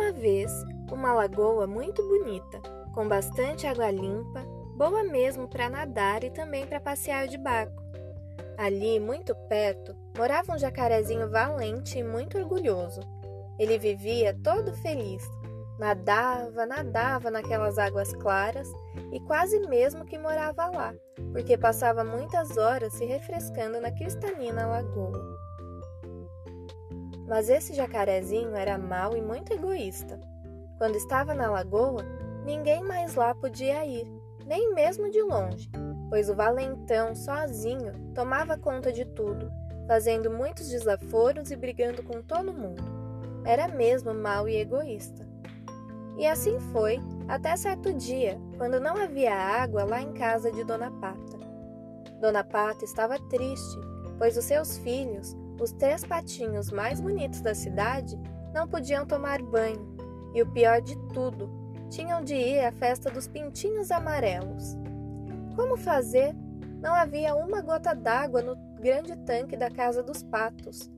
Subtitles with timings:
[0.00, 0.50] uma vez,
[0.90, 2.58] uma lagoa muito bonita,
[2.94, 4.42] com bastante água limpa,
[4.74, 7.82] boa mesmo para nadar e também para passear de barco.
[8.56, 13.00] Ali, muito perto, morava um jacarezinho valente e muito orgulhoso.
[13.58, 15.22] Ele vivia todo feliz.
[15.78, 18.68] Nadava, nadava naquelas águas claras
[19.12, 20.94] e quase mesmo que morava lá,
[21.30, 25.49] porque passava muitas horas se refrescando na cristalina lagoa.
[27.30, 30.18] Mas esse jacarezinho era mau e muito egoísta.
[30.76, 32.04] Quando estava na lagoa,
[32.44, 34.04] ninguém mais lá podia ir,
[34.44, 35.70] nem mesmo de longe,
[36.08, 39.48] pois o valentão sozinho tomava conta de tudo,
[39.86, 42.82] fazendo muitos desaforos e brigando com todo mundo.
[43.44, 45.24] Era mesmo mau e egoísta.
[46.18, 50.90] E assim foi até certo dia, quando não havia água lá em casa de Dona
[50.90, 51.38] Pata.
[52.20, 53.78] Dona Pata estava triste,
[54.18, 58.18] pois os seus filhos, os três patinhos mais bonitos da cidade
[58.54, 59.96] não podiam tomar banho,
[60.34, 61.50] e o pior de tudo,
[61.90, 64.76] tinham de ir à festa dos pintinhos amarelos.
[65.54, 66.34] Como fazer?
[66.80, 70.90] Não havia uma gota d'água no grande tanque da casa dos patos.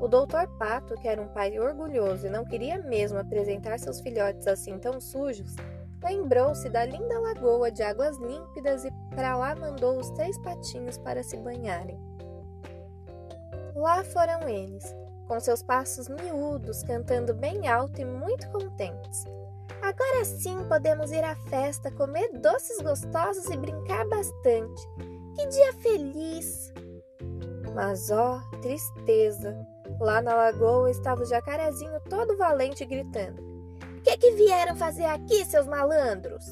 [0.00, 4.46] O doutor Pato, que era um pai orgulhoso e não queria mesmo apresentar seus filhotes
[4.46, 5.56] assim tão sujos,
[6.04, 11.24] lembrou-se da linda lagoa de águas límpidas e para lá mandou os três patinhos para
[11.24, 11.98] se banharem.
[13.78, 14.84] Lá foram eles,
[15.28, 19.24] com seus passos miúdos, cantando bem alto e muito contentes.
[19.80, 24.82] Agora sim podemos ir à festa, comer doces gostosos e brincar bastante.
[25.36, 26.74] Que dia feliz!
[27.72, 29.56] Mas ó, tristeza!
[30.00, 33.40] Lá na lagoa estava o jacarezinho todo valente gritando:
[34.02, 36.44] que, que vieram fazer aqui, seus malandros?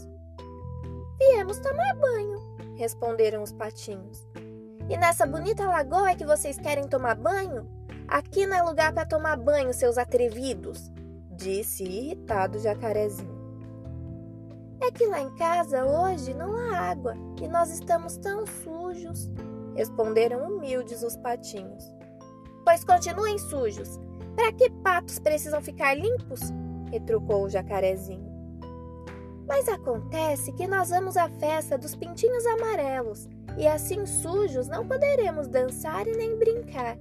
[1.19, 2.39] Viemos tomar banho,
[2.77, 4.27] responderam os patinhos.
[4.89, 7.69] E nessa bonita lagoa é que vocês querem tomar banho?
[8.07, 10.93] Aqui não é lugar para tomar banho, seus atrevidos,
[11.33, 13.37] disse irritado o jacarezinho.
[14.81, 19.33] É que lá em casa hoje não há água e nós estamos tão sujos,
[19.75, 21.83] responderam humildes os patinhos.
[22.65, 23.99] Pois continuem sujos.
[24.37, 26.41] Para que patos precisam ficar limpos?
[26.91, 28.36] retrucou o jacarezinho.
[29.47, 35.47] Mas acontece que nós vamos à festa dos pintinhos amarelos e assim sujos não poderemos
[35.47, 36.99] dançar e nem brincar,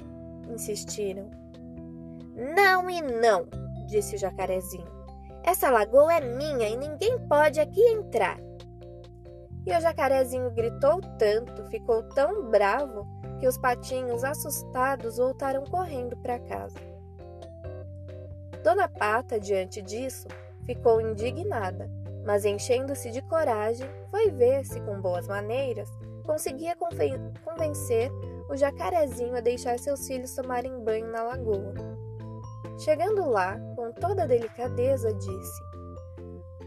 [0.48, 1.30] insistiram.
[2.56, 3.48] Não e não,
[3.88, 4.94] disse o jacarezinho.
[5.44, 8.40] Essa lagoa é minha e ninguém pode aqui entrar.
[9.66, 13.08] E o jacarezinho gritou tanto, ficou tão bravo,
[13.40, 16.80] que os patinhos, assustados, voltaram correndo para casa.
[18.64, 20.28] Dona Pata, diante disso,
[20.66, 21.90] ficou indignada
[22.26, 25.90] mas enchendo-se de coragem, foi ver se, com boas maneiras,
[26.26, 28.12] conseguia convencer
[28.50, 31.74] o jacarezinho a deixar seus filhos tomarem banho na lagoa.
[32.80, 35.64] Chegando lá, com toda delicadeza, disse: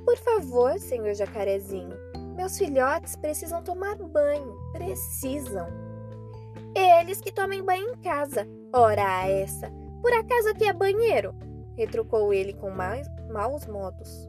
[0.04, 1.96] Por favor, senhor jacarezinho,
[2.36, 5.66] meus filhotes precisam tomar banho, precisam.
[6.74, 8.46] Eles que tomem banho em casa.
[8.72, 9.70] Ora essa,
[10.00, 11.34] por acaso aqui é banheiro?
[11.76, 14.26] retrucou ele com maus modos.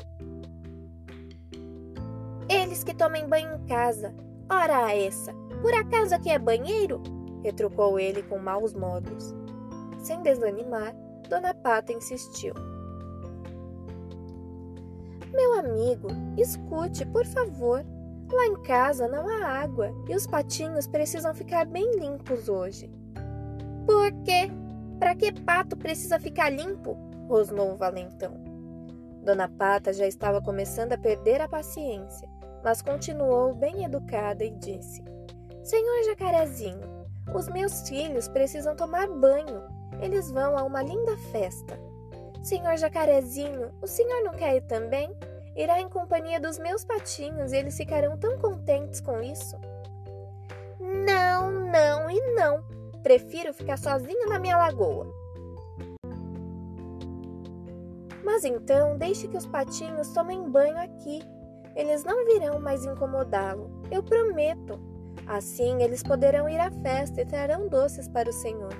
[2.49, 4.11] Eles que tomem banho em casa.
[4.49, 5.31] Ora essa!
[5.61, 6.99] Por acaso aqui é banheiro?
[7.43, 9.35] retrucou ele com maus modos.
[9.99, 10.95] Sem desanimar,
[11.29, 12.55] Dona Pata insistiu.
[15.31, 17.85] Meu amigo, escute, por favor.
[18.31, 22.91] Lá em casa não há água e os patinhos precisam ficar bem limpos hoje.
[23.85, 24.49] Por quê?
[24.99, 26.97] Para que pato precisa ficar limpo?
[27.27, 28.33] rosnou o valentão.
[29.23, 32.27] Dona Pata já estava começando a perder a paciência
[32.63, 35.03] mas continuou bem educada e disse:
[35.63, 36.99] Senhor Jacarezinho,
[37.33, 39.63] os meus filhos precisam tomar banho.
[40.01, 41.77] Eles vão a uma linda festa.
[42.41, 45.15] Senhor Jacarezinho, o senhor não quer ir também?
[45.55, 49.57] Irá em companhia dos meus patinhos e eles ficarão tão contentes com isso.
[50.79, 52.63] Não, não e não.
[53.03, 55.07] Prefiro ficar sozinho na minha lagoa.
[58.23, 61.19] Mas então deixe que os patinhos tomem banho aqui,
[61.75, 64.79] eles não virão mais incomodá-lo, eu prometo.
[65.27, 68.73] Assim eles poderão ir à festa e trarão doces para o Senhor.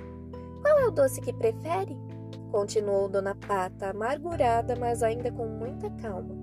[0.62, 1.98] Qual é o doce que prefere?
[2.52, 6.36] Continuou Dona Pata, amargurada, mas ainda com muita calma.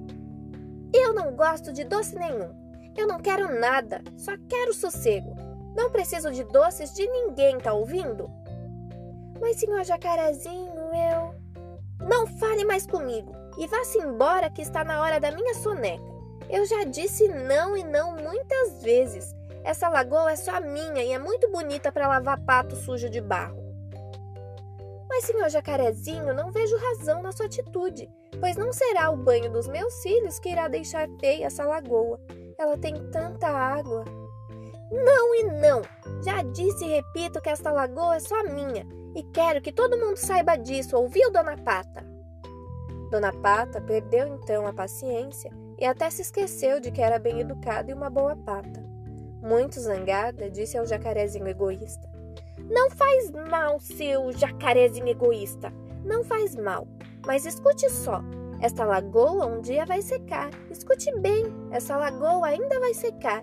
[0.93, 2.54] Eu não gosto de doce nenhum.
[2.96, 5.34] Eu não quero nada, só quero sossego.
[5.76, 8.31] Não preciso de doces de ninguém, tá ouvindo?
[9.38, 10.72] Mas, senhor jacarezinho,
[11.10, 11.34] eu.
[12.08, 16.15] Não fale mais comigo e vá-se embora que está na hora da minha soneca.
[16.48, 19.34] Eu já disse não e não muitas vezes.
[19.64, 23.64] Essa lagoa é só minha e é muito bonita para lavar pato sujo de barro.
[25.08, 28.08] Mas, senhor jacarezinho, não vejo razão na sua atitude,
[28.38, 32.20] pois não será o banho dos meus filhos que irá deixar feia essa lagoa.
[32.58, 34.04] Ela tem tanta água.
[34.93, 35.82] Não e não!
[36.22, 40.16] Já disse e repito que esta lagoa é só minha, e quero que todo mundo
[40.16, 42.06] saiba disso, ouviu, dona Pata?
[43.10, 47.90] Dona Pata perdeu então a paciência e até se esqueceu de que era bem educada
[47.90, 48.84] e uma boa pata.
[49.43, 52.08] Muito zangada, disse ao jacarezinho egoísta:
[52.70, 55.73] Não faz mal, seu jacarezinho egoísta.
[56.05, 56.87] Não faz mal.
[57.26, 58.23] Mas escute só:
[58.61, 60.50] esta lagoa um dia vai secar.
[60.70, 63.43] Escute bem: essa lagoa ainda vai secar.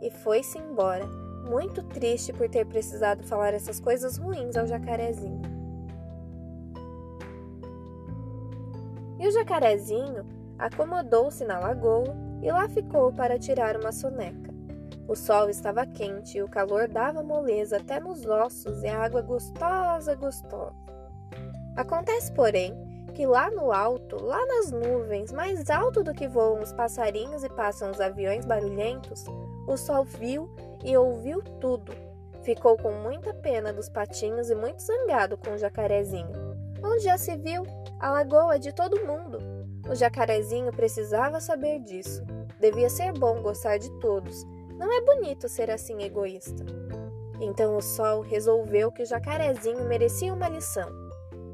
[0.00, 1.06] E foi-se embora,
[1.48, 5.42] muito triste por ter precisado falar essas coisas ruins ao jacarezinho.
[9.18, 10.24] E o jacarezinho
[10.58, 14.52] acomodou-se na lagoa e lá ficou para tirar uma soneca.
[15.06, 19.20] O sol estava quente e o calor dava moleza até nos ossos e a água
[19.20, 20.74] gostosa, gostosa.
[21.76, 22.74] Acontece, porém,
[23.14, 27.48] que lá no alto, lá nas nuvens, mais alto do que voam os passarinhos e
[27.48, 29.24] passam os aviões barulhentos,
[29.68, 30.48] o sol viu
[30.82, 31.92] e ouviu tudo.
[32.42, 36.32] Ficou com muita pena dos patinhos e muito zangado com o jacarezinho.
[36.82, 37.64] Onde já se viu?
[37.98, 39.38] A lagoa é de todo mundo.
[39.88, 42.24] O jacarezinho precisava saber disso.
[42.60, 44.44] Devia ser bom gostar de todos.
[44.78, 46.64] Não é bonito ser assim egoísta.
[47.40, 50.88] Então o sol resolveu que o jacarezinho merecia uma lição.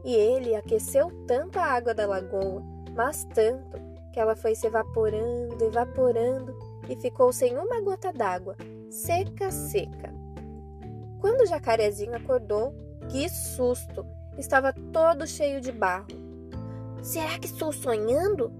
[0.04, 2.62] E ele aqueceu tanto a água da lagoa,
[2.94, 3.78] mas tanto,
[4.12, 6.56] que ela foi se evaporando, evaporando
[6.88, 8.56] e ficou sem uma gota d'água,
[8.90, 10.12] seca, seca.
[11.20, 12.74] Quando o jacarezinho acordou,
[13.08, 14.06] que susto!
[14.38, 16.06] Estava todo cheio de barro.
[17.02, 18.52] Será que estou sonhando?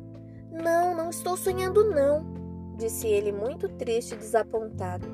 [0.50, 2.24] Não, não estou sonhando, não,
[2.76, 5.06] disse ele muito triste e desapontado.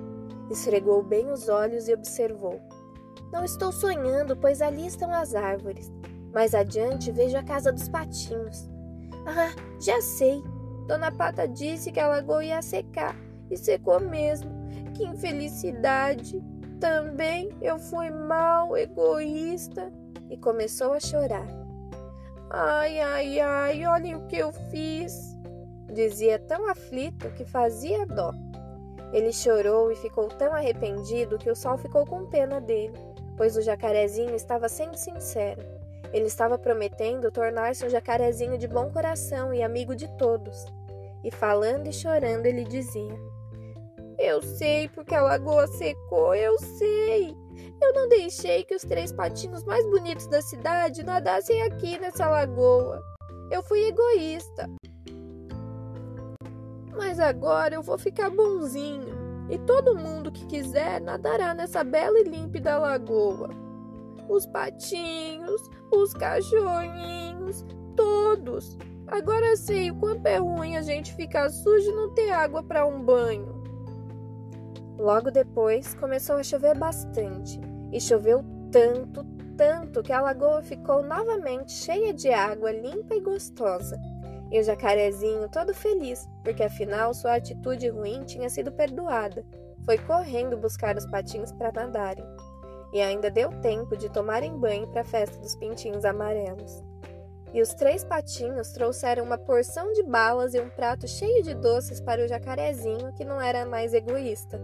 [0.51, 2.61] Esfregou bem os olhos e observou.
[3.33, 5.91] Não estou sonhando, pois ali estão as árvores.
[6.33, 8.69] Mais adiante vejo a casa dos patinhos.
[9.27, 10.43] Ah, já sei.
[10.87, 13.17] Dona Pata disse que a lagoa ia secar
[13.51, 14.51] e secou mesmo.
[14.95, 16.43] Que infelicidade!
[16.79, 19.93] Também eu fui mal, egoísta.
[20.31, 21.66] E começou a chorar.
[22.51, 25.37] Ai, ai, ai, olhem o que eu fiz,
[25.93, 28.33] dizia tão aflito que fazia dó.
[29.13, 32.97] Ele chorou e ficou tão arrependido que o sol ficou com pena dele,
[33.37, 35.61] pois o jacarezinho estava sendo sincero.
[36.13, 40.67] Ele estava prometendo tornar-se um jacarezinho de bom coração e amigo de todos.
[41.25, 43.19] E falando e chorando, ele dizia:
[44.19, 47.35] Eu sei porque a lagoa secou, eu sei.
[47.87, 53.01] Eu não deixei que os três patinhos mais bonitos da cidade nadassem aqui nessa lagoa.
[53.49, 54.69] Eu fui egoísta.
[56.97, 62.25] Mas agora eu vou ficar bonzinho e todo mundo que quiser nadará nessa bela e
[62.25, 63.51] límpida lagoa.
[64.29, 65.63] Os patinhos,
[65.93, 68.77] os cachorrinhos, todos.
[69.07, 72.85] Agora sei o quanto é ruim a gente ficar sujo e não ter água para
[72.85, 73.55] um banho.
[74.99, 77.61] Logo depois começou a chover bastante
[77.93, 79.25] e choveu tanto,
[79.57, 83.99] tanto que a lagoa ficou novamente cheia de água limpa e gostosa.
[84.51, 89.45] E o jacarezinho, todo feliz, porque afinal sua atitude ruim tinha sido perdoada,
[89.85, 92.25] foi correndo buscar os patinhos para nadarem.
[92.93, 96.83] E ainda deu tempo de tomarem banho para a festa dos pintinhos amarelos.
[97.53, 102.01] E os três patinhos trouxeram uma porção de balas e um prato cheio de doces
[102.01, 104.61] para o jacarezinho, que não era mais egoísta.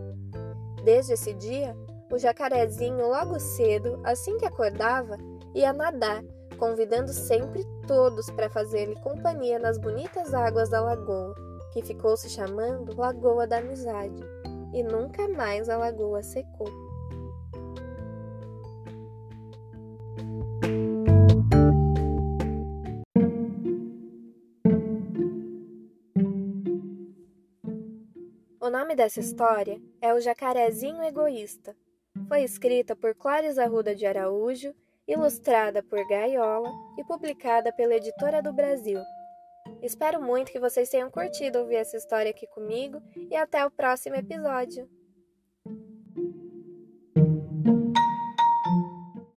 [0.85, 1.77] Desde esse dia,
[2.13, 5.17] o jacarezinho, logo cedo, assim que acordava,
[5.55, 6.23] ia nadar,
[6.59, 11.35] convidando sempre todos para fazer-lhe companhia nas bonitas águas da lagoa,
[11.73, 14.23] que ficou se chamando Lagoa da Amizade,
[14.75, 16.69] e nunca mais a lagoa secou.
[28.61, 31.75] O nome dessa história é O Jacarezinho Egoísta.
[32.29, 34.75] Foi escrita por Clares Arruda de Araújo,
[35.07, 39.01] ilustrada por Gaiola e publicada pela Editora do Brasil.
[39.83, 44.17] Espero muito que vocês tenham curtido ouvir essa história aqui comigo e até o próximo
[44.17, 44.89] episódio.